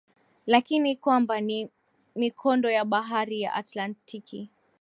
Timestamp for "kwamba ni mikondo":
0.95-2.71